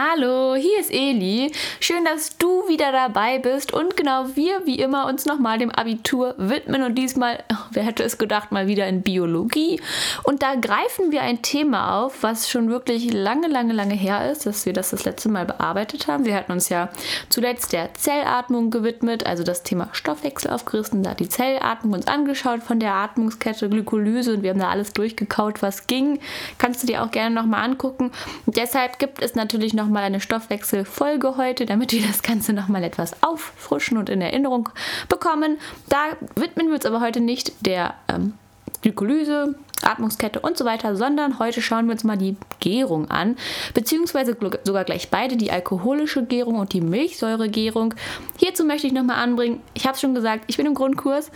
Hallo, 0.00 0.54
hier 0.54 0.78
ist 0.78 0.92
Eli. 0.92 1.50
Schön, 1.80 2.04
dass 2.04 2.36
du 2.38 2.68
wieder 2.68 2.92
dabei 2.92 3.40
bist 3.40 3.72
und 3.72 3.96
genau 3.96 4.26
wir, 4.36 4.64
wie 4.64 4.78
immer, 4.78 5.06
uns 5.06 5.26
nochmal 5.26 5.58
dem 5.58 5.72
Abitur 5.72 6.36
widmen 6.38 6.84
und 6.84 6.94
diesmal, 6.94 7.42
wer 7.72 7.82
hätte 7.82 8.04
es 8.04 8.16
gedacht, 8.16 8.52
mal 8.52 8.68
wieder 8.68 8.86
in 8.86 9.02
Biologie. 9.02 9.80
Und 10.22 10.44
da 10.44 10.54
greifen 10.54 11.10
wir 11.10 11.22
ein 11.22 11.42
Thema 11.42 11.98
auf, 11.98 12.22
was 12.22 12.48
schon 12.48 12.70
wirklich 12.70 13.12
lange, 13.12 13.48
lange, 13.48 13.72
lange 13.72 13.94
her 13.94 14.30
ist, 14.30 14.46
dass 14.46 14.66
wir 14.66 14.72
das 14.72 14.90
das 14.90 15.04
letzte 15.04 15.30
Mal 15.30 15.46
bearbeitet 15.46 16.06
haben. 16.06 16.24
Wir 16.24 16.36
hatten 16.36 16.52
uns 16.52 16.68
ja 16.68 16.90
zuletzt 17.28 17.72
der 17.72 17.92
Zellatmung 17.94 18.70
gewidmet, 18.70 19.26
also 19.26 19.42
das 19.42 19.64
Thema 19.64 19.88
Stoffwechsel 19.90 20.52
aufgerissen, 20.52 21.02
da 21.02 21.14
die 21.14 21.28
Zellatmung 21.28 21.94
uns 21.94 22.06
angeschaut 22.06 22.62
von 22.62 22.78
der 22.78 22.94
Atmungskette 22.94 23.68
Glykolyse 23.68 24.34
und 24.34 24.44
wir 24.44 24.50
haben 24.50 24.60
da 24.60 24.68
alles 24.68 24.92
durchgekaut, 24.92 25.60
was 25.60 25.88
ging. 25.88 26.20
Kannst 26.58 26.84
du 26.84 26.86
dir 26.86 27.02
auch 27.02 27.10
gerne 27.10 27.34
nochmal 27.34 27.64
angucken. 27.64 28.12
Und 28.46 28.56
deshalb 28.56 29.00
gibt 29.00 29.20
es 29.20 29.34
natürlich 29.34 29.74
nochmal 29.88 30.04
eine 30.04 30.20
Stoffwechselfolge 30.20 31.38
heute, 31.38 31.64
damit 31.64 31.92
wir 31.92 32.06
das 32.06 32.22
Ganze 32.22 32.52
nochmal 32.52 32.84
etwas 32.84 33.22
auffrischen 33.22 33.96
und 33.96 34.10
in 34.10 34.20
Erinnerung 34.20 34.68
bekommen. 35.08 35.58
Da 35.88 35.98
widmen 36.36 36.66
wir 36.66 36.74
uns 36.74 36.84
aber 36.84 37.00
heute 37.00 37.20
nicht 37.20 37.66
der 37.66 37.94
ähm, 38.06 38.34
Glykolyse, 38.82 39.54
Atmungskette 39.82 40.40
und 40.40 40.58
so 40.58 40.66
weiter, 40.66 40.94
sondern 40.94 41.38
heute 41.38 41.62
schauen 41.62 41.86
wir 41.86 41.92
uns 41.92 42.04
mal 42.04 42.18
die 42.18 42.36
Gärung 42.60 43.10
an, 43.10 43.36
beziehungsweise 43.72 44.36
sogar 44.64 44.84
gleich 44.84 45.08
beide, 45.08 45.38
die 45.38 45.50
alkoholische 45.50 46.22
Gärung 46.22 46.56
und 46.56 46.74
die 46.74 46.82
Milchsäuregärung. 46.82 47.94
Hierzu 48.36 48.64
möchte 48.64 48.88
ich 48.88 48.92
nochmal 48.92 49.16
anbringen, 49.16 49.62
ich 49.72 49.84
habe 49.84 49.94
es 49.94 50.02
schon 50.02 50.14
gesagt, 50.14 50.44
ich 50.48 50.58
bin 50.58 50.66
im 50.66 50.74
Grundkurs 50.74 51.30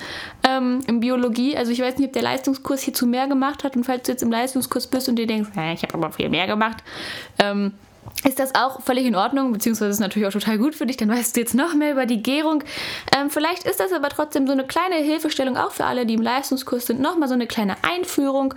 ähm, 0.46 0.80
in 0.86 1.00
Biologie, 1.00 1.56
also 1.56 1.72
ich 1.72 1.80
weiß 1.80 1.96
nicht, 1.96 2.08
ob 2.08 2.12
der 2.12 2.22
Leistungskurs 2.22 2.82
hierzu 2.82 3.06
mehr 3.06 3.28
gemacht 3.28 3.64
hat 3.64 3.76
und 3.76 3.84
falls 3.84 4.02
du 4.02 4.12
jetzt 4.12 4.22
im 4.22 4.30
Leistungskurs 4.30 4.88
bist 4.88 5.08
und 5.08 5.16
dir 5.16 5.26
denkst, 5.26 5.50
ich 5.74 5.82
habe 5.84 5.94
aber 5.94 6.12
viel 6.12 6.28
mehr 6.28 6.46
gemacht, 6.46 6.82
ähm, 7.38 7.72
ist 8.24 8.38
das 8.38 8.54
auch 8.54 8.80
völlig 8.80 9.06
in 9.06 9.14
Ordnung, 9.14 9.52
beziehungsweise 9.52 9.90
ist 9.90 10.00
natürlich 10.00 10.28
auch 10.28 10.32
total 10.32 10.58
gut 10.58 10.74
für 10.74 10.86
dich, 10.86 10.96
dann 10.96 11.08
weißt 11.08 11.36
du 11.36 11.40
jetzt 11.40 11.54
noch 11.54 11.74
mehr 11.74 11.92
über 11.92 12.06
die 12.06 12.22
Gärung. 12.22 12.62
Ähm, 13.16 13.30
vielleicht 13.30 13.64
ist 13.64 13.80
das 13.80 13.92
aber 13.92 14.08
trotzdem 14.08 14.46
so 14.46 14.52
eine 14.52 14.64
kleine 14.64 14.96
Hilfestellung 14.96 15.56
auch 15.56 15.72
für 15.72 15.84
alle, 15.84 16.06
die 16.06 16.14
im 16.14 16.22
Leistungskurs 16.22 16.86
sind, 16.86 17.00
nochmal 17.00 17.28
so 17.28 17.34
eine 17.34 17.46
kleine 17.46 17.76
Einführung. 17.82 18.54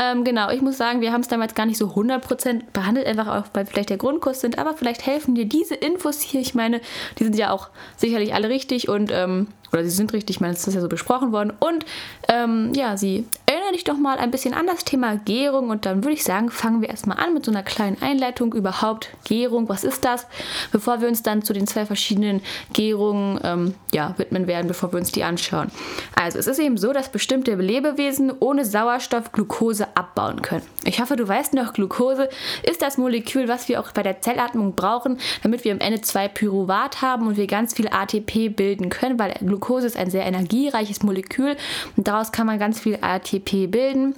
Ähm, 0.00 0.24
genau, 0.24 0.50
ich 0.50 0.62
muss 0.62 0.76
sagen, 0.76 1.00
wir 1.00 1.12
haben 1.12 1.22
es 1.22 1.28
damals 1.28 1.54
gar 1.54 1.66
nicht 1.66 1.78
so 1.78 1.86
100% 1.86 2.62
behandelt, 2.72 3.06
einfach 3.06 3.26
auch, 3.26 3.44
weil 3.54 3.66
vielleicht 3.66 3.90
der 3.90 3.96
Grundkurs 3.96 4.40
sind, 4.40 4.58
aber 4.58 4.74
vielleicht 4.74 5.06
helfen 5.06 5.34
dir 5.34 5.46
diese 5.46 5.74
Infos 5.74 6.20
hier. 6.20 6.40
Ich 6.40 6.54
meine, 6.54 6.80
die 7.18 7.24
sind 7.24 7.36
ja 7.36 7.50
auch 7.50 7.68
sicherlich 7.96 8.34
alle 8.34 8.48
richtig 8.48 8.88
und 8.88 9.10
ähm, 9.12 9.48
oder 9.72 9.84
sie 9.84 9.90
sind 9.90 10.12
richtig, 10.12 10.36
ich 10.36 10.40
meine, 10.40 10.54
es 10.54 10.66
ist 10.66 10.74
ja 10.74 10.80
so 10.80 10.88
besprochen 10.88 11.32
worden. 11.32 11.52
Und 11.58 11.84
ähm, 12.28 12.72
ja, 12.74 12.96
sie 12.96 13.26
erinnern 13.46 13.72
dich 13.72 13.84
doch 13.84 13.96
mal 13.96 14.18
ein 14.18 14.30
bisschen 14.30 14.54
an 14.54 14.66
das 14.66 14.84
Thema 14.84 15.16
Gärung. 15.16 15.70
Und 15.70 15.86
dann 15.86 16.04
würde 16.04 16.14
ich 16.14 16.24
sagen, 16.24 16.50
fangen 16.50 16.80
wir 16.80 16.88
erstmal 16.88 17.18
an 17.18 17.34
mit 17.34 17.44
so 17.44 17.50
einer 17.50 17.62
kleinen 17.62 18.00
Einleitung 18.00 18.54
überhaupt. 18.54 19.07
Gärung, 19.24 19.68
was 19.68 19.84
ist 19.84 20.04
das? 20.04 20.26
Bevor 20.72 21.00
wir 21.00 21.08
uns 21.08 21.22
dann 21.22 21.42
zu 21.42 21.52
den 21.52 21.66
zwei 21.66 21.86
verschiedenen 21.86 22.42
Gärungen 22.72 23.40
ähm, 23.42 23.74
ja, 23.92 24.14
widmen 24.16 24.46
werden, 24.46 24.68
bevor 24.68 24.92
wir 24.92 24.98
uns 24.98 25.12
die 25.12 25.24
anschauen. 25.24 25.70
Also, 26.14 26.38
es 26.38 26.46
ist 26.46 26.58
eben 26.58 26.78
so, 26.78 26.92
dass 26.92 27.10
bestimmte 27.10 27.54
Lebewesen 27.54 28.32
ohne 28.40 28.64
Sauerstoff 28.64 29.32
Glucose 29.32 29.86
abbauen 29.94 30.42
können. 30.42 30.62
Ich 30.84 31.00
hoffe, 31.00 31.16
du 31.16 31.26
weißt 31.26 31.54
noch, 31.54 31.72
Glucose 31.72 32.28
ist 32.62 32.82
das 32.82 32.98
Molekül, 32.98 33.48
was 33.48 33.68
wir 33.68 33.80
auch 33.80 33.92
bei 33.92 34.02
der 34.02 34.20
Zellatmung 34.20 34.74
brauchen, 34.74 35.18
damit 35.42 35.64
wir 35.64 35.72
am 35.72 35.80
Ende 35.80 36.00
zwei 36.00 36.28
Pyruvat 36.28 37.02
haben 37.02 37.26
und 37.26 37.36
wir 37.36 37.46
ganz 37.46 37.74
viel 37.74 37.88
ATP 37.88 38.48
bilden 38.50 38.88
können, 38.88 39.18
weil 39.18 39.34
Glucose 39.40 39.86
ist 39.86 39.96
ein 39.96 40.10
sehr 40.10 40.26
energiereiches 40.26 41.02
Molekül 41.02 41.56
und 41.96 42.08
daraus 42.08 42.32
kann 42.32 42.46
man 42.46 42.58
ganz 42.58 42.80
viel 42.80 42.98
ATP 43.00 43.66
bilden. 43.66 44.14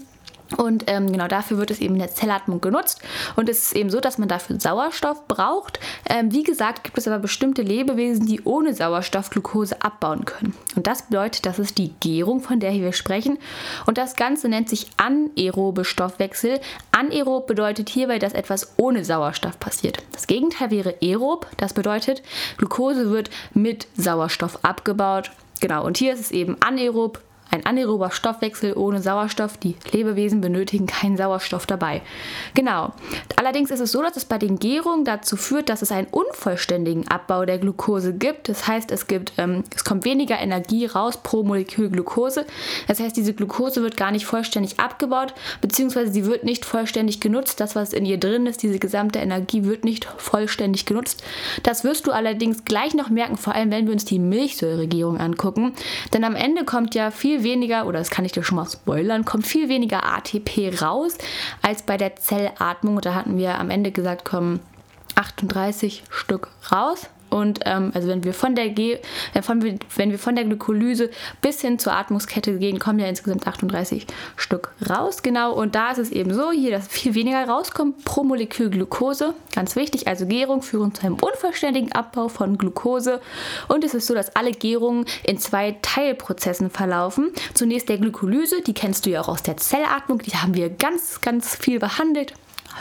Und 0.56 0.84
ähm, 0.88 1.12
genau 1.12 1.28
dafür 1.28 1.58
wird 1.58 1.70
es 1.70 1.78
eben 1.78 1.94
in 1.94 2.00
der 2.00 2.14
Zellatmung 2.14 2.60
genutzt. 2.60 3.00
Und 3.36 3.48
es 3.48 3.62
ist 3.62 3.76
eben 3.76 3.90
so, 3.90 4.00
dass 4.00 4.18
man 4.18 4.28
dafür 4.28 4.58
Sauerstoff 4.58 5.26
braucht. 5.28 5.78
Ähm, 6.08 6.32
wie 6.32 6.42
gesagt, 6.42 6.84
gibt 6.84 6.98
es 6.98 7.06
aber 7.06 7.18
bestimmte 7.18 7.62
Lebewesen, 7.62 8.26
die 8.26 8.42
ohne 8.42 8.74
Sauerstoff 8.74 9.30
Glucose 9.30 9.80
abbauen 9.82 10.24
können. 10.24 10.54
Und 10.76 10.86
das 10.86 11.02
bedeutet, 11.02 11.46
das 11.46 11.58
ist 11.58 11.78
die 11.78 11.92
Gärung, 12.00 12.40
von 12.40 12.60
der 12.60 12.72
wir 12.72 12.92
sprechen. 12.92 13.38
Und 13.86 13.98
das 13.98 14.16
Ganze 14.16 14.48
nennt 14.48 14.68
sich 14.68 14.88
anaerobe 14.96 15.84
Stoffwechsel. 15.84 16.60
Anaerob 16.92 17.46
bedeutet 17.46 17.88
hierbei, 17.88 18.18
dass 18.18 18.32
etwas 18.32 18.74
ohne 18.76 19.04
Sauerstoff 19.04 19.58
passiert. 19.60 19.98
Das 20.12 20.26
Gegenteil 20.26 20.70
wäre 20.70 20.96
aerob. 21.02 21.46
Das 21.56 21.74
bedeutet, 21.74 22.22
Glucose 22.56 23.10
wird 23.10 23.30
mit 23.54 23.86
Sauerstoff 23.96 24.64
abgebaut. 24.64 25.30
Genau, 25.60 25.84
und 25.84 25.98
hier 25.98 26.14
ist 26.14 26.20
es 26.20 26.30
eben 26.30 26.56
anaerob, 26.60 27.20
ein 27.50 27.66
anaerober 27.66 28.10
Stoffwechsel 28.10 28.74
ohne 28.76 29.02
Sauerstoff. 29.02 29.56
Die 29.56 29.76
Lebewesen 29.92 30.40
benötigen 30.40 30.86
keinen 30.86 31.16
Sauerstoff 31.16 31.66
dabei. 31.66 32.02
Genau. 32.54 32.92
Allerdings 33.36 33.70
ist 33.70 33.80
es 33.80 33.92
so, 33.92 34.02
dass 34.02 34.16
es 34.16 34.24
bei 34.24 34.38
den 34.38 34.58
Gärungen 34.58 35.04
dazu 35.04 35.36
führt, 35.36 35.68
dass 35.68 35.82
es 35.82 35.92
einen 35.92 36.06
unvollständigen 36.08 37.08
Abbau 37.08 37.44
der 37.44 37.58
Glucose 37.58 38.12
gibt. 38.12 38.48
Das 38.48 38.66
heißt, 38.66 38.90
es, 38.92 39.06
gibt, 39.06 39.32
ähm, 39.38 39.64
es 39.74 39.84
kommt 39.84 40.04
weniger 40.04 40.38
Energie 40.38 40.86
raus 40.86 41.18
pro 41.22 41.42
Molekül 41.42 41.90
Glucose. 41.90 42.46
Das 42.86 43.00
heißt, 43.00 43.16
diese 43.16 43.34
Glucose 43.34 43.82
wird 43.82 43.96
gar 43.96 44.10
nicht 44.10 44.26
vollständig 44.26 44.78
abgebaut, 44.78 45.34
beziehungsweise 45.60 46.12
sie 46.12 46.26
wird 46.26 46.44
nicht 46.44 46.64
vollständig 46.64 47.20
genutzt. 47.20 47.60
Das, 47.60 47.74
was 47.74 47.92
in 47.92 48.06
ihr 48.06 48.18
drin 48.18 48.46
ist, 48.46 48.62
diese 48.62 48.78
gesamte 48.78 49.18
Energie, 49.18 49.64
wird 49.64 49.84
nicht 49.84 50.04
vollständig 50.16 50.86
genutzt. 50.86 51.22
Das 51.62 51.84
wirst 51.84 52.06
du 52.06 52.12
allerdings 52.12 52.64
gleich 52.64 52.94
noch 52.94 53.10
merken, 53.10 53.36
vor 53.36 53.54
allem 53.54 53.70
wenn 53.70 53.86
wir 53.86 53.92
uns 53.92 54.04
die 54.04 54.18
Milchsäuregärung 54.18 55.18
angucken. 55.18 55.74
Denn 56.12 56.24
am 56.24 56.36
Ende 56.36 56.64
kommt 56.64 56.94
ja 56.94 57.10
viel 57.10 57.39
weniger, 57.42 57.86
oder 57.86 57.98
das 57.98 58.10
kann 58.10 58.24
ich 58.24 58.32
dir 58.32 58.42
schon 58.42 58.56
mal 58.56 58.68
spoilern, 58.68 59.24
kommt 59.24 59.46
viel 59.46 59.68
weniger 59.68 60.04
ATP 60.04 60.80
raus 60.80 61.16
als 61.62 61.82
bei 61.82 61.96
der 61.96 62.16
Zellatmung. 62.16 63.00
Da 63.00 63.14
hatten 63.14 63.36
wir 63.36 63.58
am 63.58 63.70
Ende 63.70 63.90
gesagt, 63.90 64.24
kommen 64.24 64.60
38 65.14 66.04
Stück 66.10 66.48
raus. 66.72 67.08
Und 67.30 67.60
ähm, 67.64 67.92
also 67.94 68.08
wenn 68.08 68.24
wir 68.24 68.34
von 68.34 68.54
der 68.54 68.68
G 68.70 68.98
äh, 69.34 69.42
von, 69.42 69.62
wenn 69.62 70.10
wir 70.10 70.18
von 70.18 70.36
der 70.36 70.44
Glykolyse 70.44 71.10
bis 71.40 71.60
hin 71.60 71.78
zur 71.78 71.94
Atmungskette 71.94 72.58
gehen, 72.58 72.78
kommen 72.78 72.98
ja 72.98 73.06
insgesamt 73.06 73.46
38 73.46 74.06
Stück 74.36 74.72
raus. 74.88 75.22
Genau. 75.22 75.52
Und 75.52 75.74
da 75.74 75.92
ist 75.92 75.98
es 75.98 76.10
eben 76.10 76.34
so, 76.34 76.50
hier, 76.52 76.72
dass 76.72 76.88
viel 76.88 77.14
weniger 77.14 77.46
rauskommt 77.48 78.04
pro 78.04 78.24
Molekül 78.24 78.70
Glucose. 78.70 79.34
Ganz 79.54 79.76
wichtig, 79.76 80.08
also 80.08 80.26
Gärung 80.26 80.62
führen 80.62 80.94
zu 80.94 81.06
einem 81.06 81.16
unvollständigen 81.16 81.92
Abbau 81.92 82.28
von 82.28 82.58
Glucose. 82.58 83.20
Und 83.68 83.84
es 83.84 83.94
ist 83.94 84.06
so, 84.06 84.14
dass 84.14 84.34
alle 84.36 84.52
Gärungen 84.52 85.06
in 85.24 85.38
zwei 85.38 85.76
Teilprozessen 85.82 86.70
verlaufen. 86.70 87.30
Zunächst 87.54 87.88
der 87.88 87.98
Glykolyse, 87.98 88.62
die 88.62 88.74
kennst 88.74 89.06
du 89.06 89.10
ja 89.10 89.20
auch 89.20 89.28
aus 89.28 89.42
der 89.42 89.56
Zellatmung, 89.56 90.18
die 90.18 90.32
haben 90.32 90.54
wir 90.54 90.70
ganz, 90.70 91.20
ganz 91.20 91.56
viel 91.56 91.78
behandelt 91.78 92.34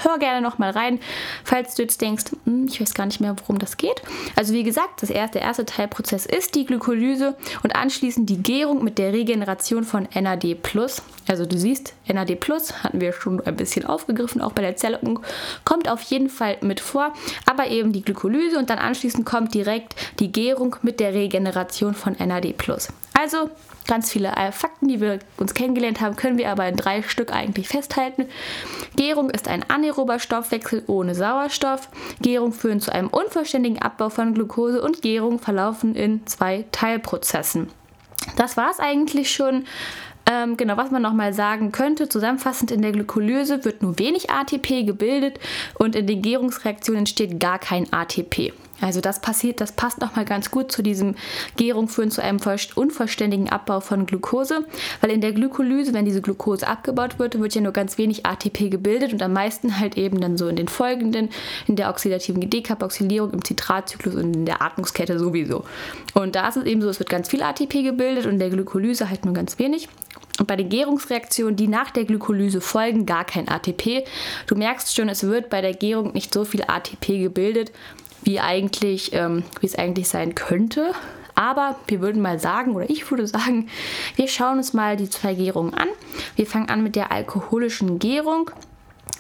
hör 0.03 0.17
gerne 0.17 0.41
noch 0.41 0.57
mal 0.57 0.71
rein, 0.71 0.99
falls 1.43 1.75
du 1.75 1.81
jetzt 1.83 2.01
denkst, 2.01 2.25
hm, 2.45 2.67
ich 2.67 2.81
weiß 2.81 2.93
gar 2.93 3.05
nicht 3.05 3.19
mehr, 3.19 3.35
worum 3.39 3.59
das 3.59 3.77
geht. 3.77 4.01
Also 4.35 4.53
wie 4.53 4.63
gesagt, 4.63 5.01
das 5.01 5.09
erste, 5.09 5.39
der 5.39 5.47
erste 5.47 5.65
Teilprozess 5.65 6.25
ist 6.25 6.55
die 6.55 6.65
Glykolyse 6.65 7.35
und 7.63 7.75
anschließend 7.75 8.29
die 8.29 8.41
Gärung 8.41 8.83
mit 8.83 8.97
der 8.97 9.13
Regeneration 9.13 9.83
von 9.83 10.07
NAD+. 10.13 10.57
Also 11.27 11.45
du 11.45 11.57
siehst, 11.57 11.93
NAD+, 12.07 12.37
hatten 12.83 13.01
wir 13.01 13.13
schon 13.13 13.45
ein 13.45 13.55
bisschen 13.55 13.85
aufgegriffen, 13.85 14.41
auch 14.41 14.53
bei 14.53 14.61
der 14.61 14.75
Zellung, 14.75 15.19
kommt 15.65 15.89
auf 15.89 16.01
jeden 16.03 16.29
Fall 16.29 16.57
mit 16.61 16.79
vor, 16.79 17.13
aber 17.45 17.67
eben 17.67 17.93
die 17.93 18.01
Glykolyse 18.01 18.57
und 18.57 18.69
dann 18.69 18.79
anschließend 18.79 19.25
kommt 19.25 19.53
direkt 19.53 19.95
die 20.19 20.31
Gärung 20.31 20.75
mit 20.81 20.99
der 20.99 21.13
Regeneration 21.13 21.93
von 21.93 22.15
NAD+. 22.17 22.55
Also 23.19 23.49
ganz 23.85 24.09
viele 24.11 24.29
äh, 24.29 24.53
Fakten, 24.53 24.87
die 24.87 25.01
wir 25.01 25.19
uns 25.35 25.53
kennengelernt 25.53 25.99
haben, 25.99 26.15
können 26.15 26.37
wir 26.37 26.49
aber 26.49 26.69
in 26.69 26.77
drei 26.77 27.01
Stück 27.01 27.33
eigentlich 27.33 27.67
festhalten. 27.67 28.27
Gärung 28.95 29.29
ist 29.29 29.49
ein 29.49 29.69
anaerober 29.69 30.19
Stoffwechsel 30.19 30.83
ohne 30.87 31.15
Sauerstoff. 31.15 31.89
Gärung 32.21 32.53
führen 32.53 32.79
zu 32.79 32.93
einem 32.93 33.09
unvollständigen 33.09 33.81
Abbau 33.81 34.09
von 34.09 34.33
Glucose 34.33 34.81
und 34.81 35.01
Gärung 35.01 35.39
verlaufen 35.39 35.95
in 35.95 36.25
zwei 36.27 36.63
Teilprozessen. 36.71 37.67
Das 38.37 38.55
war 38.55 38.71
es 38.71 38.79
eigentlich 38.79 39.31
schon. 39.31 39.65
Ähm, 40.31 40.55
genau, 40.55 40.77
was 40.77 40.91
man 40.91 41.01
nochmal 41.01 41.33
sagen 41.33 41.73
könnte, 41.73 42.07
zusammenfassend 42.07 42.71
in 42.71 42.81
der 42.81 42.91
Glykolyse 42.93 43.65
wird 43.65 43.81
nur 43.81 43.99
wenig 43.99 44.29
ATP 44.29 44.85
gebildet 44.85 45.39
und 45.73 45.95
in 45.95 46.07
den 46.07 46.21
Gärungsreaktionen 46.21 46.99
entsteht 46.99 47.39
gar 47.39 47.59
kein 47.59 47.91
ATP. 47.91 48.53
Also 48.81 49.01
das 49.01 49.19
passiert, 49.21 49.61
das 49.61 49.71
passt 49.71 49.99
nochmal 49.99 50.25
ganz 50.25 50.51
gut 50.51 50.71
zu 50.71 50.81
diesem 50.81 51.15
Gärung 51.57 51.87
führen 51.87 52.11
zu 52.11 52.21
einem 52.21 52.39
unvollständigen 52.75 53.49
Abbau 53.49 53.79
von 53.79 54.05
Glucose, 54.05 54.65
weil 55.01 55.11
in 55.11 55.21
der 55.21 55.33
Glykolyse, 55.33 55.93
wenn 55.93 56.05
diese 56.05 56.21
Glucose 56.21 56.67
abgebaut 56.67 57.19
wird, 57.19 57.39
wird 57.39 57.55
ja 57.55 57.61
nur 57.61 57.73
ganz 57.73 57.97
wenig 57.97 58.25
ATP 58.25 58.69
gebildet 58.69 59.13
und 59.13 59.21
am 59.21 59.33
meisten 59.33 59.79
halt 59.79 59.97
eben 59.97 60.21
dann 60.21 60.37
so 60.37 60.47
in 60.47 60.55
den 60.55 60.67
folgenden, 60.67 61.29
in 61.67 61.75
der 61.75 61.89
oxidativen 61.89 62.49
Dekarboxylierung, 62.49 63.31
im 63.31 63.43
Zitratzyklus 63.43 64.15
und 64.15 64.35
in 64.35 64.45
der 64.45 64.61
Atmungskette 64.61 65.19
sowieso. 65.19 65.65
Und 66.13 66.35
da 66.35 66.47
ist 66.47 66.57
es 66.57 66.65
eben 66.65 66.81
so, 66.81 66.89
es 66.89 66.99
wird 66.99 67.09
ganz 67.09 67.29
viel 67.29 67.43
ATP 67.43 67.83
gebildet 67.83 68.25
und 68.25 68.33
in 68.33 68.39
der 68.39 68.49
Glykolyse 68.49 69.09
halt 69.09 69.25
nur 69.25 69.33
ganz 69.33 69.59
wenig. 69.59 69.89
Und 70.39 70.47
bei 70.47 70.55
den 70.55 70.69
Gärungsreaktionen, 70.69 71.57
die 71.57 71.67
nach 71.67 71.91
der 71.91 72.05
Glykolyse 72.05 72.61
folgen, 72.61 73.05
gar 73.05 73.25
kein 73.25 73.49
ATP. 73.49 74.05
Du 74.47 74.55
merkst 74.55 74.95
schon, 74.95 75.09
es 75.09 75.23
wird 75.23 75.49
bei 75.49 75.59
der 75.59 75.73
Gärung 75.73 76.13
nicht 76.13 76.33
so 76.33 76.45
viel 76.45 76.63
ATP 76.65 77.19
gebildet 77.19 77.73
wie 78.23 78.39
eigentlich, 78.39 79.13
ähm, 79.13 79.43
wie 79.59 79.65
es 79.65 79.75
eigentlich 79.75 80.07
sein 80.07 80.35
könnte. 80.35 80.93
Aber 81.35 81.75
wir 81.87 82.01
würden 82.01 82.21
mal 82.21 82.37
sagen, 82.37 82.75
oder 82.75 82.89
ich 82.89 83.09
würde 83.09 83.25
sagen, 83.25 83.69
wir 84.15 84.27
schauen 84.27 84.57
uns 84.57 84.73
mal 84.73 84.97
die 84.97 85.09
zwei 85.09 85.33
Gärungen 85.33 85.73
an. 85.73 85.87
Wir 86.35 86.45
fangen 86.45 86.69
an 86.69 86.83
mit 86.83 86.95
der 86.97 87.11
alkoholischen 87.11 87.97
Gärung. 87.97 88.51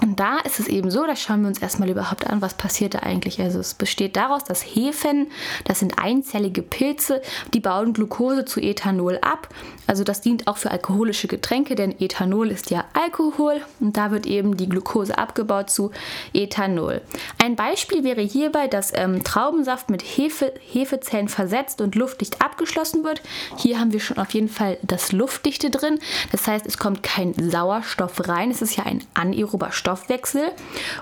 Und 0.01 0.19
da 0.19 0.37
ist 0.39 0.59
es 0.59 0.67
eben 0.67 0.91
so, 0.91 1.05
da 1.05 1.15
schauen 1.15 1.41
wir 1.41 1.49
uns 1.49 1.61
erstmal 1.61 1.89
überhaupt 1.89 2.27
an, 2.27 2.41
was 2.41 2.53
passiert 2.53 2.93
da 2.93 2.99
eigentlich. 2.99 3.41
Also 3.41 3.59
es 3.59 3.73
besteht 3.73 4.15
daraus, 4.15 4.43
dass 4.45 4.61
Hefen, 4.61 5.27
das 5.65 5.79
sind 5.79 5.99
einzellige 5.99 6.61
Pilze, 6.61 7.21
die 7.53 7.59
bauen 7.59 7.91
Glucose 7.91 8.45
zu 8.45 8.61
Ethanol 8.61 9.19
ab. 9.21 9.49
Also 9.87 10.03
das 10.03 10.21
dient 10.21 10.47
auch 10.47 10.57
für 10.57 10.71
alkoholische 10.71 11.27
Getränke, 11.27 11.75
denn 11.75 11.99
Ethanol 11.99 12.51
ist 12.51 12.69
ja 12.69 12.85
Alkohol 12.93 13.61
und 13.79 13.97
da 13.97 14.11
wird 14.11 14.25
eben 14.25 14.55
die 14.55 14.69
Glucose 14.69 15.17
abgebaut 15.17 15.69
zu 15.69 15.91
Ethanol. 16.33 17.01
Ein 17.43 17.55
Beispiel 17.55 18.03
wäre 18.03 18.21
hierbei, 18.21 18.67
dass 18.67 18.93
ähm, 18.93 19.23
Traubensaft 19.23 19.89
mit 19.89 20.01
Hefe, 20.01 20.53
Hefezellen 20.71 21.27
versetzt 21.27 21.81
und 21.81 21.95
luftdicht 21.95 22.41
abgeschlossen 22.41 23.03
wird. 23.03 23.21
Hier 23.57 23.79
haben 23.79 23.91
wir 23.91 23.99
schon 23.99 24.17
auf 24.17 24.31
jeden 24.31 24.49
Fall 24.49 24.77
das 24.81 25.11
Luftdichte 25.11 25.69
drin. 25.71 25.99
Das 26.31 26.47
heißt, 26.47 26.65
es 26.65 26.77
kommt 26.77 27.03
kein 27.03 27.33
Sauerstoff 27.33 28.29
rein. 28.29 28.51
Es 28.51 28.61
ist 28.61 28.77
ja 28.77 28.85
ein 28.85 29.03
anaerober 29.13 29.71
Stoff. 29.71 29.88
Stoffwechsel 29.89 30.51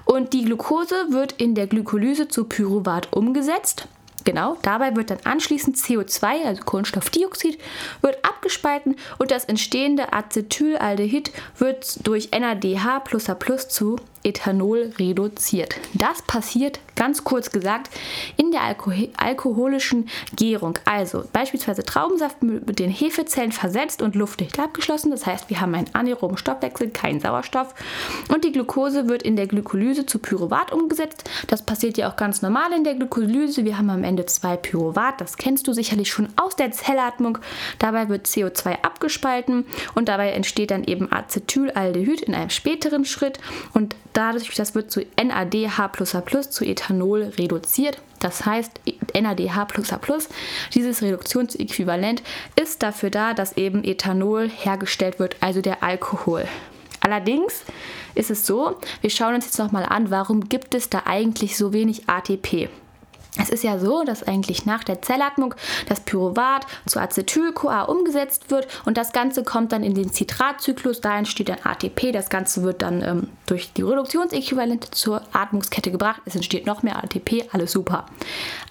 und 0.06 0.32
die 0.32 0.46
Glucose 0.46 0.96
wird 1.10 1.34
in 1.34 1.56
der 1.56 1.68
Glykolyse 1.68 2.30
zu 2.30 2.46
Pyruvat 2.46 3.12
umgesetzt. 3.12 3.88
Genau, 4.24 4.58
dabei 4.62 4.96
wird 4.96 5.10
dann 5.10 5.20
anschließend 5.24 5.78
CO2, 5.78 6.46
also 6.46 6.64
Kohlenstoffdioxid, 6.64 7.60
wird 8.02 8.24
abgespalten 8.26 8.96
und 9.18 9.32
das 9.32 9.46
entstehende 9.46 10.14
Acetylaldehyd 10.14 11.32
wird 11.58 12.06
durch 12.08 12.32
NADH 12.32 13.04
zu 13.70 13.98
Ethanol 14.28 14.92
reduziert. 15.00 15.76
Das 15.94 16.22
passiert, 16.22 16.80
ganz 16.96 17.24
kurz 17.24 17.52
gesagt, 17.52 17.90
in 18.36 18.52
der 18.52 18.62
Alko 18.62 18.92
alkoholischen 19.16 20.10
Gärung. 20.36 20.78
Also 20.86 21.24
beispielsweise 21.32 21.84
Traubensaft 21.84 22.44
mit 22.44 22.80
den 22.80 22.90
Hefezellen 22.90 23.52
versetzt 23.52 24.02
und 24.02 24.16
luftdicht 24.16 24.60
abgeschlossen. 24.60 25.12
Das 25.12 25.26
heißt, 25.26 25.50
wir 25.50 25.62
haben 25.62 25.74
einen 25.76 25.94
anaeroben 25.94 26.38
Stoffwechsel, 26.38 26.90
keinen 26.90 27.20
Sauerstoff. 27.20 27.74
Und 28.28 28.44
die 28.44 28.52
Glucose 28.52 29.08
wird 29.08 29.24
in 29.24 29.36
der 29.36 29.48
Glykolyse 29.48 30.06
zu 30.06 30.20
Pyruvat 30.20 30.72
umgesetzt. 30.72 31.30
Das 31.48 31.66
passiert 31.66 31.98
ja 31.98 32.10
auch 32.12 32.18
ganz 32.18 32.42
normal 32.42 32.74
in 32.74 32.84
der 32.84 32.96
Glykolyse. 32.96 33.64
Wir 33.64 33.78
haben 33.78 33.90
am 33.90 34.04
Ende 34.04 34.26
zwei 34.26 34.58
Pyruvat. 34.58 35.22
Das 35.22 35.38
kennst 35.38 35.68
du 35.68 35.74
sicherlich 35.74 36.10
schon 36.10 36.30
aus 36.36 36.56
der 36.56 36.72
Zellatmung. 36.72 37.38
Dabei 37.80 38.10
wird 38.10 38.28
CO2 38.28 38.82
abgespalten 38.82 39.66
und 39.96 40.10
dabei 40.10 40.32
entsteht 40.32 40.72
dann 40.72 40.84
eben 40.84 41.12
Acetylaldehyd 41.12 42.22
in 42.22 42.36
einem 42.36 42.50
späteren 42.50 43.06
Schritt. 43.06 43.40
Und 43.74 43.96
Dadurch, 44.18 44.50
das 44.56 44.74
wird 44.74 44.90
zu 44.90 45.06
NADH 45.16 45.92
zu 46.50 46.66
Ethanol 46.66 47.22
reduziert. 47.38 48.02
Das 48.18 48.48
heißt, 48.48 48.82
NADH, 49.14 49.68
dieses 50.74 51.04
Reduktionsäquivalent, 51.04 52.24
ist 52.60 52.82
dafür 52.82 53.12
da, 53.12 53.36
dass 53.36 53.58
eben 53.58 53.84
Ethanol 53.84 54.50
hergestellt 54.50 55.20
wird, 55.20 55.36
also 55.40 55.62
der 55.62 55.84
Alkohol. 55.84 56.46
Allerdings 57.00 57.64
ist 58.16 58.32
es 58.32 58.44
so, 58.44 58.78
wir 59.02 59.12
schauen 59.12 59.36
uns 59.36 59.46
jetzt 59.46 59.60
nochmal 59.60 59.86
an, 59.86 60.10
warum 60.10 60.50
gibt 60.50 60.74
es 60.74 60.90
da 60.90 61.04
eigentlich 61.06 61.56
so 61.56 61.72
wenig 61.72 62.10
ATP? 62.10 62.70
Es 63.38 63.50
ist 63.50 63.64
ja 63.64 63.80
so, 63.80 64.04
dass 64.04 64.24
eigentlich 64.24 64.66
nach 64.66 64.84
der 64.84 65.02
Zellatmung 65.02 65.56
das 65.88 66.02
Pyruvat 66.02 66.66
zu 66.86 67.00
Acetyl-CoA 67.00 67.84
umgesetzt 67.84 68.50
wird 68.50 68.68
und 68.86 68.98
das 68.98 69.12
Ganze 69.14 69.44
kommt 69.44 69.72
dann 69.72 69.84
in 69.84 69.94
den 69.94 70.12
Citratzyklus, 70.12 71.02
da 71.02 71.18
entsteht 71.18 71.50
dann 71.50 71.60
ATP. 71.64 72.12
Das 72.12 72.30
Ganze 72.30 72.64
wird 72.64 72.82
dann 72.82 73.02
ähm, 73.02 73.28
durch 73.46 73.74
die 73.74 73.82
Reduktionsäquivalente 73.82 74.92
zur 74.92 75.22
Atmungskette 75.34 75.92
gebracht. 75.92 76.22
Es 76.26 76.36
entsteht 76.36 76.66
noch 76.66 76.84
mehr 76.84 76.98
ATP, 77.04 77.46
alles 77.52 77.72
super. 77.72 78.06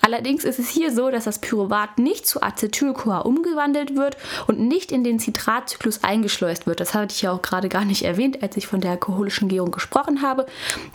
Allerdings 0.01 0.45
ist 0.45 0.59
es 0.59 0.69
hier 0.69 0.93
so, 0.93 1.11
dass 1.11 1.25
das 1.25 1.41
Pyruvat 1.41 1.99
nicht 1.99 2.27
zu 2.27 2.43
Acetyl-CoA 2.43 3.21
umgewandelt 3.21 3.97
wird 3.97 4.17
und 4.47 4.61
nicht 4.61 4.93
in 4.93 5.05
den 5.05 5.19
Citratzyklus 5.19 6.05
eingeschleust 6.05 6.67
wird. 6.67 6.81
Das 6.81 6.95
hatte 6.95 7.15
ich 7.15 7.23
ja 7.23 7.33
auch 7.33 7.43
gerade 7.43 7.69
gar 7.69 7.85
nicht 7.85 8.03
erwähnt, 8.03 8.43
als 8.43 8.57
ich 8.57 8.67
von 8.67 8.81
der 8.81 8.93
alkoholischen 8.93 9.49
Gärung 9.49 9.71
gesprochen 9.71 10.23
habe, 10.23 10.47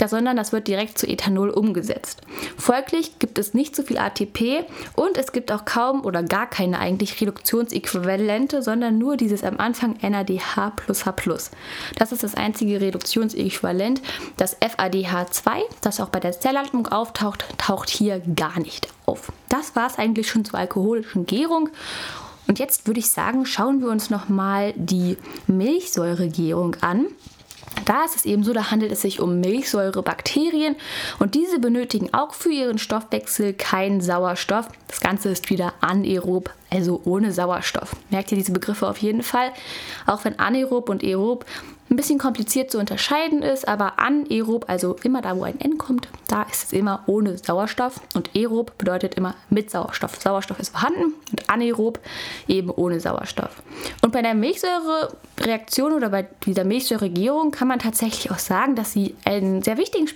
sondern 0.05 0.35
das 0.35 0.51
wird 0.51 0.67
direkt 0.67 0.97
zu 0.97 1.07
Ethanol 1.07 1.49
umgesetzt. 1.49 2.21
Folglich 2.57 3.17
gibt 3.19 3.37
es 3.37 3.53
nicht 3.53 3.60
nicht 3.61 3.75
so 3.75 3.83
viel 3.83 3.99
ATP 3.99 4.65
und 4.95 5.17
es 5.17 5.31
gibt 5.31 5.51
auch 5.51 5.65
kaum 5.65 6.03
oder 6.03 6.23
gar 6.23 6.49
keine 6.49 6.79
eigentlich 6.79 7.21
Reduktionsäquivalente, 7.21 8.63
sondern 8.63 8.97
nur 8.97 9.17
dieses 9.17 9.43
am 9.43 9.59
Anfang 9.59 9.97
NADH 10.01 10.71
plus 10.75 11.05
H+. 11.05 11.13
Das 11.95 12.11
ist 12.11 12.23
das 12.23 12.33
einzige 12.33 12.81
Reduktionsäquivalent. 12.81 14.01
Das 14.37 14.59
FADH2, 14.59 15.61
das 15.81 15.99
auch 15.99 16.09
bei 16.09 16.19
der 16.19 16.31
Zellatmung 16.31 16.87
auftaucht, 16.87 17.45
taucht 17.59 17.91
hier 17.91 18.19
gar 18.35 18.59
nicht 18.59 18.87
auf. 19.05 19.31
Das 19.49 19.75
war 19.75 19.85
es 19.85 19.99
eigentlich 19.99 20.27
schon 20.27 20.43
zur 20.43 20.57
alkoholischen 20.57 21.27
Gärung. 21.27 21.69
Und 22.47 22.57
jetzt 22.57 22.87
würde 22.87 22.99
ich 22.99 23.11
sagen, 23.11 23.45
schauen 23.45 23.79
wir 23.81 23.89
uns 23.89 24.09
nochmal 24.09 24.73
die 24.75 25.17
Milchsäuregärung 25.45 26.77
an. 26.81 27.05
Da 27.85 28.03
ist 28.03 28.15
es 28.15 28.25
eben 28.25 28.43
so, 28.43 28.53
da 28.53 28.69
handelt 28.69 28.91
es 28.91 29.01
sich 29.01 29.19
um 29.19 29.39
Milchsäurebakterien 29.39 30.75
und 31.19 31.35
diese 31.35 31.59
benötigen 31.59 32.13
auch 32.13 32.33
für 32.33 32.51
ihren 32.51 32.77
Stoffwechsel 32.77 33.53
keinen 33.53 34.01
Sauerstoff. 34.01 34.67
Das 34.87 34.99
Ganze 34.99 35.29
ist 35.29 35.49
wieder 35.49 35.73
anaerob, 35.81 36.51
also 36.69 37.01
ohne 37.05 37.31
Sauerstoff. 37.31 37.95
Merkt 38.09 38.31
ihr 38.31 38.37
diese 38.37 38.51
Begriffe 38.51 38.87
auf 38.87 38.97
jeden 38.97 39.23
Fall? 39.23 39.51
Auch 40.05 40.23
wenn 40.25 40.37
anaerob 40.37 40.89
und 40.89 41.03
aerob 41.03 41.45
ein 41.91 41.97
bisschen 41.97 42.17
kompliziert 42.19 42.71
zu 42.71 42.79
unterscheiden 42.79 43.43
ist, 43.43 43.67
aber 43.67 43.99
anaerob, 43.99 44.65
also 44.69 44.95
immer 45.03 45.21
da, 45.21 45.35
wo 45.35 45.43
ein 45.43 45.59
N 45.59 45.77
kommt, 45.77 46.07
da 46.29 46.43
ist 46.43 46.63
es 46.63 46.73
immer 46.73 47.03
ohne 47.05 47.37
Sauerstoff 47.37 47.99
und 48.15 48.31
aerob 48.33 48.77
bedeutet 48.77 49.15
immer 49.15 49.35
mit 49.49 49.69
Sauerstoff. 49.69 50.15
Sauerstoff 50.15 50.57
ist 50.59 50.69
vorhanden 50.69 51.13
und 51.31 51.49
anaerob 51.49 51.99
eben 52.47 52.69
ohne 52.69 53.01
Sauerstoff. 53.01 53.61
Und 54.01 54.13
bei 54.13 54.21
der 54.21 54.33
Milchsäurereaktion 54.33 55.91
oder 55.91 56.09
bei 56.09 56.27
dieser 56.45 56.63
Milchsäuregärung 56.63 57.51
kann 57.51 57.67
man 57.67 57.79
tatsächlich 57.79 58.31
auch 58.31 58.39
sagen, 58.39 58.75
dass 58.75 58.93
sie 58.93 59.15
einen 59.25 59.61
sehr 59.61 59.77
wichtigen 59.77 60.07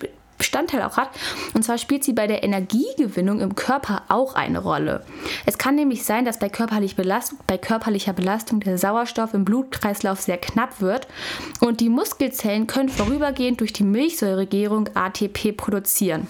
Bestandteil 0.45 0.83
auch 0.83 0.97
hat. 0.97 1.09
Und 1.53 1.63
zwar 1.63 1.77
spielt 1.77 2.03
sie 2.03 2.13
bei 2.13 2.27
der 2.27 2.43
Energiegewinnung 2.43 3.41
im 3.41 3.55
Körper 3.55 4.03
auch 4.09 4.35
eine 4.35 4.59
Rolle. 4.59 5.03
Es 5.45 5.57
kann 5.57 5.75
nämlich 5.75 6.05
sein, 6.05 6.23
dass 6.23 6.39
bei, 6.39 6.49
körperlich 6.49 6.95
Belastung, 6.95 7.39
bei 7.47 7.57
körperlicher 7.57 8.13
Belastung 8.13 8.59
der 8.59 8.77
Sauerstoff 8.77 9.33
im 9.33 9.43
Blutkreislauf 9.43 10.21
sehr 10.21 10.37
knapp 10.37 10.81
wird 10.81 11.07
und 11.61 11.79
die 11.79 11.89
Muskelzellen 11.89 12.67
können 12.67 12.89
vorübergehend 12.89 13.59
durch 13.59 13.73
die 13.73 13.83
Milchsäuregärung 13.83 14.89
ATP 14.93 15.51
produzieren. 15.51 16.27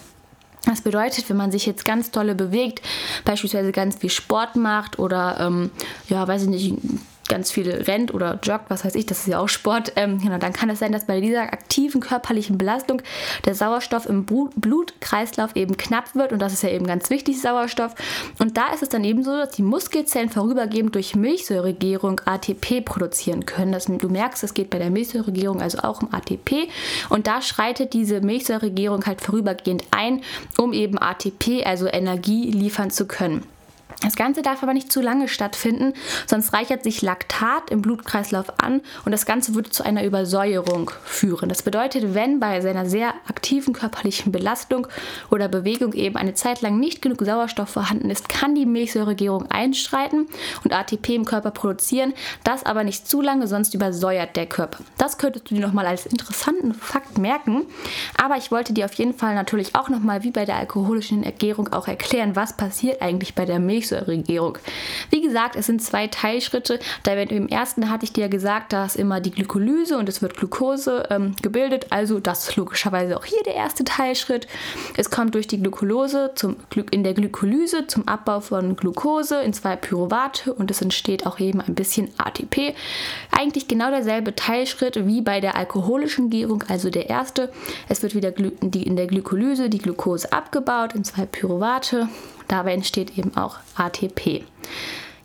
Das 0.66 0.82
bedeutet, 0.82 1.30
wenn 1.30 1.38
man 1.38 1.52
sich 1.52 1.66
jetzt 1.66 1.86
ganz 1.86 2.10
dolle 2.10 2.34
bewegt, 2.34 2.82
beispielsweise 3.24 3.72
ganz 3.72 3.98
viel 3.98 4.10
Sport 4.10 4.56
macht 4.56 4.98
oder 4.98 5.38
ähm, 5.40 5.70
ja, 6.10 6.28
weiß 6.28 6.44
ich 6.44 6.50
nicht, 6.50 6.74
ganz 7.28 7.52
viel 7.52 7.70
rennt 7.70 8.14
oder 8.14 8.40
joggt, 8.44 8.70
was 8.70 8.86
weiß 8.86 8.96
ich, 8.96 9.06
das 9.06 9.20
ist 9.20 9.28
ja 9.28 9.40
auch 9.40 9.50
Sport, 9.50 9.94
ähm, 9.96 10.20
genau, 10.20 10.38
dann 10.38 10.54
kann 10.54 10.70
es 10.70 10.80
sein, 10.80 10.92
dass 10.92 11.08
bei 11.08 11.20
dieser 11.22 11.42
aktiven 11.42 12.02
körperlichen 12.02 12.58
Belastung 12.58 13.02
der 13.46 13.56
Sauerstoff 13.56 14.06
im 14.06 14.26
Blutkreislauf 14.26 15.56
eben 15.56 15.78
knapp 15.78 16.16
wird 16.16 16.32
und 16.32 16.40
das 16.40 16.54
ist 16.54 16.64
ja 16.64 16.70
eben 16.70 16.86
ganz 16.86 17.10
wichtig, 17.10 17.42
Sauerstoff. 17.42 17.96
Und 18.40 18.58
da 18.58 18.74
ist 18.74 18.84
es 18.84 18.90
dann 18.90 19.04
eben 19.04 19.24
so, 19.24 19.32
dass 19.32 19.52
die 19.52 19.64
Muskelzellen 19.64 20.30
vorübergehend 20.30 20.94
durch 20.94 21.16
Milchsäuregärung 21.16 22.22
ATP 22.26 22.82
produzieren 22.82 23.46
können. 23.46 23.72
Das, 23.72 23.86
du 23.86 24.10
merkst, 24.10 24.44
es 24.44 24.54
geht 24.54 24.70
bei 24.70 24.78
der 24.78 24.90
Milchsäuregärung 24.90 25.62
also 25.62 25.80
auch 25.80 26.02
um 26.02 26.14
ATP 26.14 26.70
und 27.10 27.28
da 27.28 27.42
schreitet 27.42 27.94
diese 27.94 28.22
Milchsäuregärung 28.22 29.06
halt 29.06 29.22
vorübergehend 29.22 29.84
ein, 29.92 30.22
um 30.58 30.74
eben 30.74 30.98
ATP, 31.00 31.66
also 31.66 31.88
Energie 31.88 32.52
liefern 32.52 32.92
zu 32.92 33.08
können. 33.08 33.46
Das 34.02 34.16
Ganze 34.16 34.42
darf 34.42 34.62
aber 34.62 34.74
nicht 34.74 34.92
zu 34.92 35.02
lange 35.02 35.28
stattfinden, 35.28 35.94
sonst 36.28 36.54
reichert 36.54 36.84
sich 36.84 37.02
Laktat 37.02 37.70
im 37.70 37.82
Blutkreislauf 37.82 38.60
an 38.60 38.82
und 39.06 39.12
das 39.12 39.26
Ganze 39.26 39.56
würde 39.56 39.70
zu 39.70 39.84
einer 39.84 40.04
Übersäuerung 40.04 40.92
führen. 41.04 41.50
Das 41.50 41.64
bedeutet, 41.64 42.14
wenn 42.14 42.40
bei 42.40 42.62
seiner 42.62 42.86
sehr 42.86 43.14
aktiven 43.28 43.74
körperlichen 43.74 44.32
Belastung 44.32 44.88
oder 45.32 45.48
Bewegung 45.48 45.94
eben 45.94 46.18
eine 46.18 46.34
Zeit 46.34 46.62
lang 46.62 46.80
nicht 46.80 47.02
genug 47.02 47.22
Sauerstoff 47.22 47.70
vorhanden 47.70 48.10
ist, 48.10 48.30
kann 48.30 48.56
die 48.56 48.66
Milchsäuregärung 48.66 49.50
einstreiten 49.50 50.28
und 50.64 50.74
ATP 50.74 51.16
im 51.16 51.26
Körper 51.26 51.52
produzieren. 51.52 52.14
Das 52.44 52.66
aber 52.66 52.84
nicht 52.84 53.08
zu 53.08 53.22
lange, 53.22 53.48
sonst 53.48 53.74
übersäuert 53.74 54.36
der 54.36 54.46
Körper. 54.46 54.84
Das 54.98 55.18
könntest 55.18 55.50
du 55.50 55.56
dir 55.56 55.62
nochmal 55.62 55.88
als 55.88 56.06
interessanten 56.06 56.74
Fakt 56.74 57.18
merken. 57.18 57.64
Aber 58.22 58.38
ich 58.38 58.52
wollte 58.52 58.74
dir 58.74 58.86
auf 58.86 58.94
jeden 58.94 59.14
Fall 59.14 59.36
natürlich 59.36 59.76
auch 59.76 59.90
nochmal 59.90 60.24
wie 60.24 60.32
bei 60.32 60.46
der 60.46 60.58
alkoholischen 60.58 61.24
Ergärung 61.24 61.72
auch 61.74 61.88
erklären, 61.88 62.36
was 62.36 62.56
passiert 62.58 63.02
eigentlich 63.02 63.36
bei 63.36 63.46
der 63.46 63.60
Milchsäuregärung 63.86 64.26
Milchsäuregärung. 64.26 64.58
Wie 65.10 65.22
gesagt, 65.22 65.56
es 65.56 65.66
sind 65.66 65.82
zwei 65.82 66.08
Teilschritte. 66.08 66.80
Da 67.04 67.14
im 67.14 67.48
ersten 67.48 67.90
hatte 67.90 68.06
ich 68.06 68.14
dir 68.14 68.30
gesagt, 68.30 68.74
da 68.74 68.86
ist 68.86 68.96
immer 68.96 69.22
die 69.22 69.32
Glykolyse 69.32 69.98
und 69.98 70.10
es 70.10 70.22
wird 70.22 70.38
Glucose 70.38 71.08
ähm, 71.10 71.36
gebildet. 71.42 71.88
Also 71.92 72.20
das 72.20 72.50
ist 72.50 72.56
logischerweise 72.56 73.18
auch 73.18 73.26
hier 73.26 73.42
der 73.46 73.56
erste 73.56 73.84
Teilschritt. 73.84 74.48
Es 74.98 75.10
kommt 75.10 75.36
durch 75.36 75.48
die 75.48 75.62
Glucose 75.62 76.32
zum, 76.36 76.58
in 76.92 77.04
der 77.04 77.14
Glykolyse 77.14 77.88
zum 77.88 78.08
Abbau 78.08 78.40
von 78.40 78.76
Glucose 78.76 79.42
in 79.42 79.54
zwei 79.54 79.76
Pyruvate 79.76 80.54
und 80.54 80.72
es 80.72 80.82
entsteht 80.82 81.26
auch 81.26 81.40
eben 81.40 81.62
ein 81.62 81.76
bisschen 81.76 82.10
ATP. 82.18 82.76
Eigentlich 83.32 83.68
genau 83.68 83.90
derselbe 83.90 84.36
Teilschritt 84.36 85.06
wie 85.08 85.22
bei 85.22 85.40
der 85.40 85.56
alkoholischen 85.56 86.30
Gärung, 86.30 86.64
also 86.68 86.90
der 86.90 87.10
erste. 87.10 87.52
Es 87.90 88.02
wird 88.02 88.16
wieder 88.16 88.36
in 88.38 88.96
der 88.96 89.08
Glykolyse 89.08 89.70
die 89.70 89.78
Glucose 89.78 90.32
abgebaut 90.32 90.96
in 90.96 91.04
zwei 91.04 91.26
Pyruvate 91.26 92.10
Dabei 92.48 92.74
entsteht 92.74 93.18
eben 93.18 93.36
auch 93.36 93.58
ATP. 93.76 94.44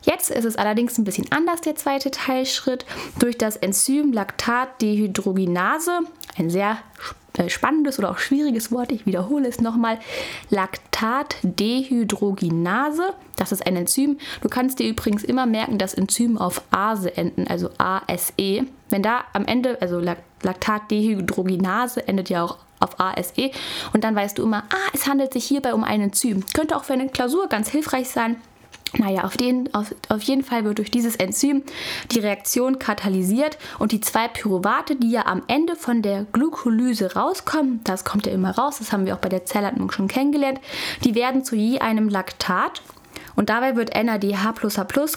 Jetzt 0.02 0.30
ist 0.30 0.44
es 0.44 0.56
allerdings 0.56 0.98
ein 0.98 1.04
bisschen 1.04 1.30
anders, 1.30 1.60
der 1.60 1.76
zweite 1.76 2.10
Teilschritt. 2.10 2.86
Durch 3.18 3.36
das 3.36 3.56
Enzym 3.56 4.12
Lactatdehydrogenase, 4.12 6.00
ein 6.38 6.48
sehr 6.48 6.78
äh, 7.36 7.48
spannendes 7.48 7.98
oder 7.98 8.10
auch 8.10 8.18
schwieriges 8.18 8.70
Wort. 8.72 8.92
Ich 8.92 9.06
wiederhole 9.06 9.48
es 9.48 9.60
nochmal. 9.60 9.98
Laktatdehydrogenase. 10.50 13.14
Das 13.36 13.52
ist 13.52 13.66
ein 13.66 13.76
Enzym. 13.76 14.18
Du 14.40 14.48
kannst 14.48 14.78
dir 14.78 14.88
übrigens 14.88 15.22
immer 15.22 15.44
merken, 15.46 15.78
dass 15.78 15.94
Enzym 15.94 16.38
auf 16.38 16.62
Ase 16.70 17.16
enden, 17.16 17.46
also 17.46 17.70
ASE. 17.78 18.66
Wenn 18.88 19.02
da 19.02 19.24
am 19.32 19.44
Ende, 19.44 19.80
also 19.80 20.00
Laktatdehydrogenase 20.42 22.08
endet 22.08 22.30
ja 22.30 22.44
auch 22.44 22.58
auf 22.80 22.98
ASE 22.98 23.50
und 23.92 24.04
dann 24.04 24.16
weißt 24.16 24.38
du 24.38 24.42
immer, 24.42 24.64
ah, 24.70 24.90
es 24.92 25.06
handelt 25.06 25.32
sich 25.32 25.44
hierbei 25.44 25.74
um 25.74 25.84
ein 25.84 26.00
Enzym. 26.00 26.44
Könnte 26.52 26.76
auch 26.76 26.84
für 26.84 26.94
eine 26.94 27.08
Klausur 27.08 27.48
ganz 27.48 27.68
hilfreich 27.68 28.08
sein. 28.08 28.36
Naja, 28.98 29.22
auf, 29.22 29.36
den, 29.36 29.72
auf, 29.72 29.94
auf 30.08 30.22
jeden 30.22 30.42
Fall 30.42 30.64
wird 30.64 30.78
durch 30.78 30.90
dieses 30.90 31.14
Enzym 31.14 31.62
die 32.10 32.18
Reaktion 32.18 32.80
katalysiert 32.80 33.56
und 33.78 33.92
die 33.92 34.00
zwei 34.00 34.26
Pyruvate, 34.26 34.96
die 34.96 35.12
ja 35.12 35.26
am 35.26 35.42
Ende 35.46 35.76
von 35.76 36.02
der 36.02 36.24
Glykolyse 36.32 37.14
rauskommen, 37.14 37.82
das 37.84 38.04
kommt 38.04 38.26
ja 38.26 38.32
immer 38.32 38.50
raus, 38.50 38.78
das 38.78 38.90
haben 38.90 39.06
wir 39.06 39.14
auch 39.14 39.20
bei 39.20 39.28
der 39.28 39.44
Zellatmung 39.44 39.92
schon 39.92 40.08
kennengelernt, 40.08 40.60
die 41.04 41.14
werden 41.14 41.44
zu 41.44 41.54
je 41.54 41.78
einem 41.78 42.08
Laktat 42.08 42.82
und 43.36 43.48
dabei 43.48 43.76
wird 43.76 43.94
NADH 43.94 44.54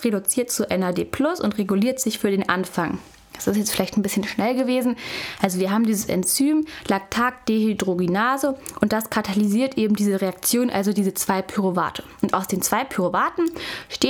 reduziert 0.03 0.51
zu 0.51 0.67
NAD 0.69 1.07
und 1.41 1.57
reguliert 1.57 1.99
sich 1.99 2.19
für 2.19 2.29
den 2.29 2.47
Anfang. 2.47 2.99
Das 3.33 3.47
ist 3.47 3.57
jetzt 3.57 3.71
vielleicht 3.71 3.97
ein 3.97 4.03
bisschen 4.03 4.23
schnell 4.23 4.55
gewesen. 4.55 4.95
Also 5.41 5.59
wir 5.59 5.71
haben 5.71 5.85
dieses 5.85 6.05
Enzym 6.05 6.65
Lactatdehydrogenase 6.87 8.57
und 8.79 8.93
das 8.93 9.09
katalysiert 9.09 9.77
eben 9.77 9.95
diese 9.95 10.21
Reaktion, 10.21 10.69
also 10.69 10.93
diese 10.93 11.13
zwei 11.13 11.41
Pyruvate. 11.41 12.03
Und 12.21 12.33
aus 12.33 12.47
den 12.47 12.61
zwei 12.61 12.83
Pyruvaten 12.83 13.49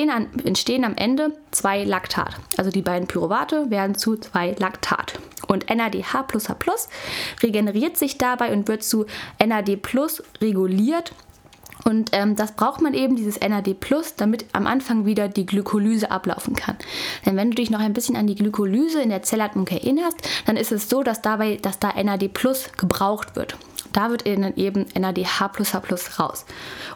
an, 0.10 0.28
entstehen 0.44 0.84
am 0.84 0.96
Ende 0.96 1.32
zwei 1.52 1.84
Laktat. 1.84 2.36
Also 2.58 2.72
die 2.72 2.82
beiden 2.82 3.08
Pyruvate 3.08 3.70
werden 3.70 3.96
zu 3.96 4.18
zwei 4.18 4.56
Laktat. 4.60 5.20
Und 5.48 5.70
NADH 5.70 6.26
regeneriert 7.42 7.98
sich 7.98 8.18
dabei 8.18 8.54
und 8.54 8.68
wird 8.68 8.84
zu 8.84 9.06
NAD 9.40 9.80
reguliert 10.42 11.14
und 11.86 12.12
ähm, 12.14 12.36
das 12.36 12.54
braucht 12.54 12.82
man 12.82 12.94
eben, 12.94 13.16
dieses 13.16 13.40
NAD 13.40 13.76
damit 14.18 14.46
am 14.54 14.68
Anfang 14.68 15.06
wieder 15.06 15.28
die 15.28 15.46
Glykolyse 15.46 16.12
ablaufen 16.12 16.56
kann. 16.56 16.78
Denn 17.26 17.36
wenn 17.36 17.52
du 17.52 17.56
dich 17.56 17.70
noch 17.70 17.80
ein 17.80 17.94
bisschen 17.94 18.16
an 18.16 18.28
die 18.28 18.36
Glykolyse 18.36 19.02
in 19.02 19.10
der 19.10 19.24
Zellatmung 19.24 19.68
erinnerst, 19.68 20.18
dann 20.46 20.58
ist 20.58 20.72
es 20.72 20.90
so, 20.90 21.04
dass 21.04 21.22
dabei, 21.22 21.58
dass 21.62 21.80
da 21.80 21.92
NAD 22.02 22.32
gebraucht 22.78 23.36
wird. 23.36 23.58
Da 23.94 24.10
wird 24.10 24.26
dann 24.26 24.56
eben 24.56 24.86
NADH 24.98 25.52
raus. 26.20 26.46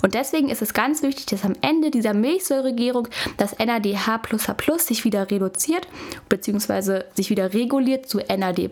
Und 0.02 0.14
deswegen 0.14 0.50
ist 0.50 0.62
es 0.62 0.74
ganz 0.74 1.02
wichtig, 1.04 1.28
dass 1.28 1.46
am 1.46 1.54
Ende 1.62 1.92
dieser 1.92 2.14
Milchsäuregärung 2.14 3.08
das 3.38 3.58
NADH 3.58 4.20
sich 4.80 5.06
wieder 5.06 5.30
reduziert 5.32 5.88
bzw. 6.30 7.04
sich 7.16 7.30
wieder 7.30 7.54
reguliert 7.54 8.10
zu 8.10 8.20
NAD 8.20 8.70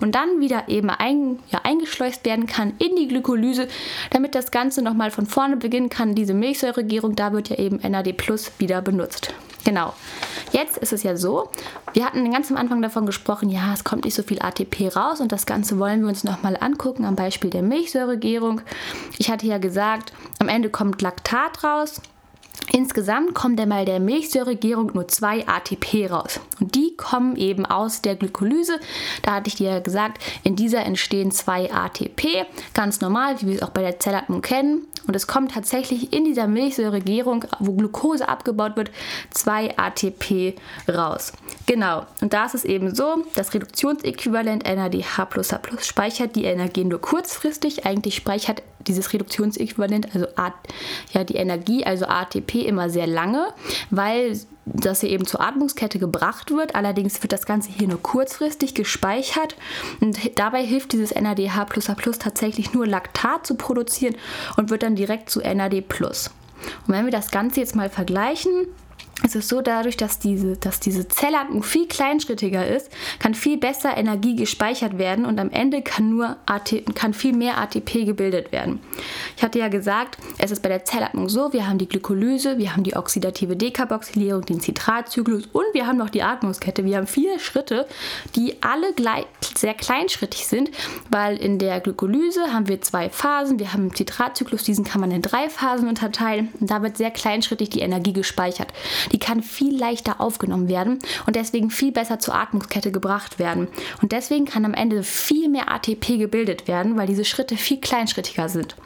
und 0.00 0.14
dann 0.14 0.40
wieder 0.40 0.68
eben 0.68 0.90
ein, 0.90 1.38
ja, 1.50 1.60
eingeschleust 1.62 2.24
werden 2.24 2.46
kann 2.46 2.74
in 2.78 2.96
die 2.96 3.08
Glykolyse, 3.08 3.68
damit 4.10 4.34
das 4.34 4.50
Ganze 4.50 4.82
nochmal 4.82 5.10
von 5.10 5.26
vorne 5.26 5.56
beginnen 5.56 5.88
kann. 5.88 6.14
Diese 6.14 6.34
Milchsäuregärung, 6.34 7.16
da 7.16 7.32
wird 7.32 7.48
ja 7.48 7.56
eben 7.56 7.76
NAD 7.76 8.14
wieder 8.58 8.82
benutzt. 8.82 9.32
Genau. 9.64 9.92
Jetzt 10.52 10.78
ist 10.78 10.92
es 10.92 11.02
ja 11.02 11.16
so, 11.16 11.50
wir 11.92 12.04
hatten 12.04 12.30
ganz 12.30 12.50
am 12.50 12.56
Anfang 12.56 12.80
davon 12.80 13.06
gesprochen, 13.06 13.50
ja, 13.50 13.72
es 13.74 13.84
kommt 13.84 14.04
nicht 14.04 14.14
so 14.14 14.22
viel 14.22 14.40
ATP 14.40 14.88
raus 14.96 15.20
und 15.20 15.32
das 15.32 15.46
Ganze 15.46 15.78
wollen 15.78 16.02
wir 16.02 16.08
uns 16.08 16.24
nochmal 16.24 16.56
angucken 16.58 17.04
am 17.04 17.16
Beispiel 17.16 17.50
der 17.50 17.62
Milchsäuregärung. 17.62 18.62
Ich 19.18 19.30
hatte 19.30 19.46
ja 19.46 19.58
gesagt, 19.58 20.12
am 20.38 20.48
Ende 20.48 20.70
kommt 20.70 21.02
Laktat 21.02 21.64
raus. 21.64 22.00
Insgesamt 22.72 23.34
kommt 23.34 23.60
einmal 23.60 23.84
der 23.84 24.00
Milchsäuregärung 24.00 24.92
nur 24.94 25.08
zwei 25.08 25.46
ATP 25.46 26.10
raus. 26.10 26.40
Und 26.60 26.74
die 26.74 26.96
kommen 26.96 27.36
eben 27.36 27.64
aus 27.64 28.02
der 28.02 28.16
Glykolyse. 28.16 28.78
Da 29.22 29.34
hatte 29.34 29.48
ich 29.48 29.56
dir 29.56 29.70
ja 29.70 29.78
gesagt, 29.80 30.22
in 30.44 30.56
dieser 30.56 30.84
entstehen 30.84 31.30
zwei 31.30 31.72
ATP. 31.72 32.46
Ganz 32.74 33.00
normal, 33.00 33.40
wie 33.40 33.46
wir 33.46 33.54
es 33.56 33.62
auch 33.62 33.70
bei 33.70 33.82
der 33.82 33.98
Zellatmung 33.98 34.42
kennen. 34.42 34.86
Und 35.06 35.16
es 35.16 35.26
kommt 35.26 35.52
tatsächlich 35.52 36.12
in 36.12 36.24
dieser 36.24 36.46
Milchsäuregärung, 36.46 37.46
wo 37.60 37.72
Glucose 37.72 38.28
abgebaut 38.28 38.76
wird, 38.76 38.90
zwei 39.30 39.76
ATP 39.78 40.54
raus. 40.86 41.32
Genau. 41.68 42.06
Und 42.22 42.32
da 42.32 42.46
ist 42.46 42.54
es 42.54 42.64
eben 42.64 42.94
so, 42.94 43.26
das 43.34 43.52
Reduktionsäquivalent 43.52 44.64
NADH 44.64 45.28
speichert 45.82 46.34
die 46.34 46.44
Energie 46.44 46.82
nur 46.82 46.98
kurzfristig. 46.98 47.84
Eigentlich 47.84 48.14
speichert 48.14 48.62
dieses 48.86 49.12
Reduktionsäquivalent, 49.12 50.14
also 50.14 50.26
ja, 51.12 51.24
die 51.24 51.34
Energie, 51.34 51.84
also 51.84 52.06
ATP, 52.06 52.62
immer 52.66 52.88
sehr 52.88 53.06
lange, 53.06 53.48
weil 53.90 54.40
das 54.64 55.02
hier 55.02 55.10
eben 55.10 55.26
zur 55.26 55.42
Atmungskette 55.42 55.98
gebracht 55.98 56.50
wird. 56.50 56.74
Allerdings 56.74 57.22
wird 57.22 57.34
das 57.34 57.44
Ganze 57.44 57.70
hier 57.70 57.86
nur 57.86 58.00
kurzfristig 58.00 58.74
gespeichert 58.74 59.54
und 60.00 60.38
dabei 60.38 60.64
hilft 60.64 60.92
dieses 60.92 61.14
NADH 61.14 61.66
tatsächlich 62.18 62.72
nur 62.72 62.86
Laktat 62.86 63.46
zu 63.46 63.56
produzieren 63.56 64.16
und 64.56 64.70
wird 64.70 64.82
dann 64.82 64.96
direkt 64.96 65.28
zu 65.28 65.40
NAD+. 65.40 65.84
Und 66.86 66.94
wenn 66.94 67.04
wir 67.04 67.12
das 67.12 67.30
Ganze 67.30 67.60
jetzt 67.60 67.76
mal 67.76 67.90
vergleichen, 67.90 68.68
es 69.24 69.34
ist 69.34 69.48
so, 69.48 69.60
dadurch, 69.60 69.96
dass 69.96 70.20
diese, 70.20 70.56
dass 70.56 70.78
diese 70.78 71.08
Zellatmung 71.08 71.64
viel 71.64 71.88
kleinschrittiger 71.88 72.66
ist, 72.66 72.88
kann 73.18 73.34
viel 73.34 73.56
besser 73.58 73.96
Energie 73.96 74.36
gespeichert 74.36 74.96
werden 74.96 75.24
und 75.24 75.40
am 75.40 75.50
Ende 75.50 75.82
kann, 75.82 76.10
nur 76.10 76.36
AT, 76.46 76.72
kann 76.94 77.12
viel 77.14 77.32
mehr 77.32 77.58
ATP 77.58 78.04
gebildet 78.04 78.52
werden. 78.52 78.80
Ich 79.36 79.42
hatte 79.42 79.58
ja 79.58 79.68
gesagt, 79.68 80.18
es 80.38 80.52
ist 80.52 80.62
bei 80.62 80.68
der 80.68 80.84
Zellatmung 80.84 81.28
so, 81.28 81.52
wir 81.52 81.66
haben 81.66 81.78
die 81.78 81.88
Glykolyse, 81.88 82.58
wir 82.58 82.72
haben 82.72 82.84
die 82.84 82.94
oxidative 82.94 83.56
Dekarboxylierung, 83.56 84.42
den 84.42 84.60
Zitratzyklus 84.60 85.46
und 85.46 85.66
wir 85.72 85.88
haben 85.88 85.98
noch 85.98 86.10
die 86.10 86.22
Atmungskette. 86.22 86.84
Wir 86.84 86.98
haben 86.98 87.08
vier 87.08 87.40
Schritte, 87.40 87.86
die 88.36 88.62
alle 88.62 88.92
gleich, 88.92 89.26
sehr 89.56 89.74
kleinschrittig 89.74 90.46
sind, 90.46 90.70
weil 91.10 91.36
in 91.36 91.58
der 91.58 91.80
Glykolyse 91.80 92.52
haben 92.52 92.68
wir 92.68 92.80
zwei 92.82 93.10
Phasen. 93.10 93.58
Wir 93.58 93.72
haben 93.72 93.88
den 93.88 93.96
Zitratzyklus, 93.96 94.62
diesen 94.62 94.84
kann 94.84 95.00
man 95.00 95.10
in 95.10 95.22
drei 95.22 95.48
Phasen 95.48 95.88
unterteilen 95.88 96.50
und 96.60 96.70
da 96.70 96.82
wird 96.82 96.96
sehr 96.96 97.10
kleinschrittig 97.10 97.70
die 97.70 97.80
Energie 97.80 98.12
gespeichert 98.12 98.72
die 99.12 99.18
kann 99.18 99.42
viel 99.42 99.76
leichter 99.76 100.20
aufgenommen 100.20 100.68
werden 100.68 100.98
und 101.26 101.36
deswegen 101.36 101.70
viel 101.70 101.92
besser 101.92 102.18
zur 102.18 102.34
Atmungskette 102.34 102.92
gebracht 102.92 103.38
werden. 103.38 103.68
Und 104.02 104.12
deswegen 104.12 104.44
kann 104.44 104.64
am 104.64 104.74
Ende 104.74 105.02
viel 105.02 105.48
mehr 105.48 105.70
ATP 105.70 106.18
gebildet 106.18 106.68
werden, 106.68 106.96
weil 106.96 107.06
diese 107.06 107.24
Schritte 107.24 107.56
viel 107.56 107.80
kleinschrittiger 107.80 108.48
sind. 108.48 108.76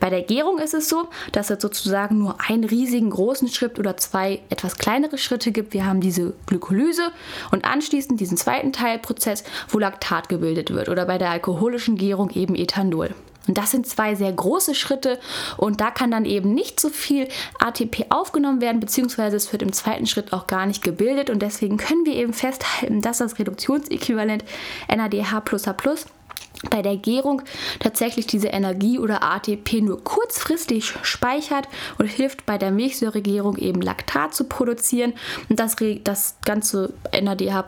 Bei 0.00 0.10
der 0.10 0.22
Gärung 0.22 0.58
ist 0.58 0.74
es 0.74 0.88
so, 0.88 1.08
dass 1.32 1.50
es 1.50 1.60
sozusagen 1.60 2.18
nur 2.18 2.36
einen 2.48 2.64
riesigen 2.64 3.10
großen 3.10 3.48
Schritt 3.48 3.78
oder 3.78 3.96
zwei 3.96 4.40
etwas 4.48 4.78
kleinere 4.78 5.18
Schritte 5.18 5.52
gibt. 5.52 5.74
Wir 5.74 5.86
haben 5.86 6.00
diese 6.00 6.34
Glykolyse 6.46 7.10
und 7.50 7.64
anschließend 7.64 8.20
diesen 8.20 8.36
zweiten 8.36 8.72
Teilprozess, 8.72 9.44
wo 9.68 9.78
Laktat 9.78 10.28
gebildet 10.28 10.72
wird 10.72 10.88
oder 10.88 11.06
bei 11.06 11.18
der 11.18 11.30
alkoholischen 11.30 11.96
Gärung 11.96 12.30
eben 12.30 12.54
Ethanol. 12.54 13.14
Und 13.48 13.58
das 13.58 13.70
sind 13.70 13.86
zwei 13.86 14.14
sehr 14.14 14.32
große 14.32 14.74
Schritte. 14.74 15.18
Und 15.56 15.80
da 15.80 15.90
kann 15.90 16.10
dann 16.10 16.24
eben 16.24 16.54
nicht 16.54 16.80
so 16.80 16.88
viel 16.88 17.28
ATP 17.58 18.06
aufgenommen 18.10 18.60
werden, 18.60 18.80
beziehungsweise 18.80 19.36
es 19.36 19.52
wird 19.52 19.62
im 19.62 19.72
zweiten 19.72 20.06
Schritt 20.06 20.32
auch 20.32 20.46
gar 20.46 20.66
nicht 20.66 20.82
gebildet. 20.82 21.30
Und 21.30 21.40
deswegen 21.40 21.76
können 21.76 22.04
wir 22.04 22.14
eben 22.14 22.32
festhalten, 22.32 23.00
dass 23.00 23.18
das 23.18 23.38
Reduktionsäquivalent 23.38 24.44
NADH 24.88 25.40
bei 26.70 26.82
der 26.82 26.96
Gärung 26.96 27.42
tatsächlich 27.78 28.26
diese 28.26 28.48
Energie 28.48 28.98
oder 28.98 29.22
ATP 29.22 29.80
nur 29.80 30.02
kurzfristig 30.02 30.94
speichert 31.02 31.68
und 31.98 32.06
hilft 32.06 32.46
bei 32.46 32.58
der 32.58 32.70
Milchsäuregärung 32.70 33.56
eben 33.56 33.80
Laktat 33.80 34.34
zu 34.34 34.44
produzieren. 34.44 35.12
Und 35.48 35.58
das, 35.60 35.76
das 36.04 36.36
ganze 36.44 36.92
NADH 37.12 37.64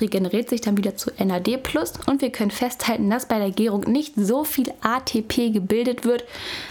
regeneriert 0.00 0.48
sich 0.48 0.60
dann 0.60 0.76
wieder 0.76 0.96
zu 0.96 1.10
NAD 1.18 1.58
und 2.06 2.22
wir 2.22 2.30
können 2.30 2.50
festhalten, 2.50 3.10
dass 3.10 3.26
bei 3.26 3.38
der 3.38 3.50
Gärung 3.50 3.82
nicht 3.82 4.14
so 4.16 4.44
viel 4.44 4.72
ATP 4.80 5.50
gebildet 5.52 6.04
wird. 6.04 6.24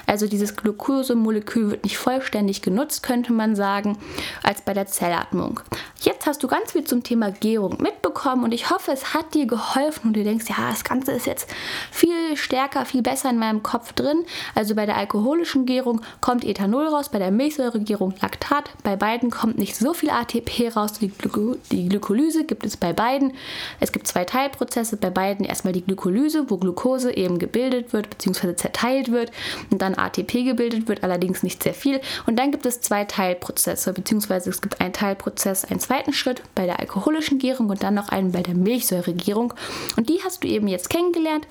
Also 0.05 0.27
dieses 0.27 0.55
Glukosemolekül 0.55 1.71
wird 1.71 1.83
nicht 1.83 1.97
vollständig 1.97 2.61
genutzt, 2.61 3.03
könnte 3.03 3.33
man 3.33 3.55
sagen, 3.55 3.97
als 4.43 4.61
bei 4.61 4.73
der 4.73 4.87
Zellatmung. 4.87 5.59
Jetzt 5.99 6.25
hast 6.25 6.43
du 6.43 6.47
ganz 6.47 6.73
viel 6.73 6.83
zum 6.83 7.03
Thema 7.03 7.31
Gärung 7.31 7.81
mitbekommen 7.81 8.43
und 8.43 8.51
ich 8.51 8.69
hoffe, 8.69 8.91
es 8.91 9.13
hat 9.13 9.33
dir 9.33 9.47
geholfen 9.47 10.07
und 10.07 10.13
du 10.13 10.23
denkst, 10.23 10.45
ja, 10.49 10.69
das 10.69 10.83
Ganze 10.83 11.11
ist 11.11 11.25
jetzt 11.25 11.49
viel 11.91 12.35
stärker, 12.35 12.85
viel 12.85 13.01
besser 13.01 13.29
in 13.29 13.37
meinem 13.37 13.63
Kopf 13.63 13.93
drin. 13.93 14.25
Also 14.53 14.75
bei 14.75 14.85
der 14.85 14.97
alkoholischen 14.97 15.65
Gärung 15.65 16.01
kommt 16.21 16.43
Ethanol 16.43 16.87
raus, 16.87 17.09
bei 17.09 17.19
der 17.19 17.31
Milchsäuregärung 17.31 18.13
Laktat. 18.21 18.69
Bei 18.83 18.95
beiden 18.95 19.31
kommt 19.31 19.57
nicht 19.57 19.75
so 19.75 19.93
viel 19.93 20.09
ATP 20.09 20.75
raus. 20.75 20.93
Die, 20.93 21.09
Glyko 21.09 21.55
die 21.71 21.89
Glykolyse 21.89 22.45
gibt 22.45 22.65
es 22.65 22.77
bei 22.77 22.93
beiden. 22.93 23.33
Es 23.79 23.91
gibt 23.91 24.07
zwei 24.07 24.25
Teilprozesse. 24.25 24.97
Bei 24.97 25.09
beiden 25.09 25.45
erstmal 25.45 25.73
die 25.73 25.83
Glykolyse, 25.83 26.49
wo 26.49 26.57
Glucose 26.57 27.15
eben 27.15 27.39
gebildet 27.39 27.93
wird 27.93 28.09
bzw. 28.09 28.55
zerteilt 28.55 29.11
wird 29.11 29.31
und 29.71 29.81
dann 29.81 29.95
ATP 29.95 30.43
gebildet 30.43 30.87
wird, 30.87 31.03
allerdings 31.03 31.43
nicht 31.43 31.63
sehr 31.63 31.73
viel. 31.73 32.01
Und 32.25 32.37
dann 32.37 32.51
gibt 32.51 32.65
es 32.65 32.81
zwei 32.81 33.05
Teilprozesse 33.05 33.93
bzw. 33.93 34.49
es 34.49 34.61
gibt 34.61 34.81
einen 34.81 34.93
Teilprozess, 34.93 35.65
einen 35.65 35.79
zweiten 35.79 36.13
Schritt 36.13 36.41
bei 36.55 36.65
der 36.65 36.79
alkoholischen 36.79 37.39
Gärung 37.39 37.69
und 37.69 37.83
dann 37.83 37.93
noch 37.93 38.09
einen 38.09 38.31
bei 38.31 38.41
der 38.41 38.55
Milchsäuregärung. 38.55 39.53
Und 39.95 40.09
die 40.09 40.19
hast 40.23 40.43
du 40.43 40.47
eben 40.47 40.67
jetzt 40.67 40.89
kennengelernt. 40.89 41.44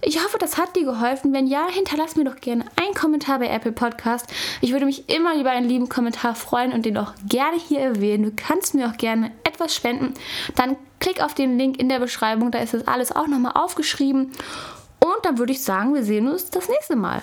Ich 0.00 0.22
hoffe, 0.22 0.38
das 0.38 0.56
hat 0.58 0.76
dir 0.76 0.84
geholfen. 0.84 1.32
Wenn 1.32 1.48
ja, 1.48 1.66
hinterlass 1.68 2.14
mir 2.14 2.24
doch 2.24 2.36
gerne 2.36 2.64
einen 2.76 2.94
Kommentar 2.94 3.40
bei 3.40 3.48
Apple 3.48 3.72
Podcast. 3.72 4.26
Ich 4.60 4.72
würde 4.72 4.86
mich 4.86 5.08
immer 5.08 5.38
über 5.38 5.50
einen 5.50 5.68
lieben 5.68 5.88
Kommentar 5.88 6.36
freuen 6.36 6.72
und 6.72 6.86
den 6.86 6.96
auch 6.96 7.14
gerne 7.28 7.58
hier 7.58 7.80
erwähnen. 7.80 8.24
Du 8.24 8.32
kannst 8.36 8.74
mir 8.74 8.88
auch 8.88 8.96
gerne 8.96 9.32
etwas 9.42 9.74
spenden. 9.74 10.14
Dann 10.54 10.76
klick 11.00 11.20
auf 11.20 11.34
den 11.34 11.58
Link 11.58 11.80
in 11.80 11.88
der 11.88 11.98
Beschreibung, 11.98 12.50
da 12.50 12.60
ist 12.60 12.74
das 12.74 12.86
alles 12.86 13.14
auch 13.14 13.26
nochmal 13.26 13.52
aufgeschrieben. 13.54 14.32
Und 15.00 15.24
dann 15.24 15.38
würde 15.38 15.52
ich 15.52 15.62
sagen, 15.62 15.94
wir 15.94 16.04
sehen 16.04 16.28
uns 16.28 16.50
das 16.50 16.68
nächste 16.68 16.94
Mal. 16.96 17.22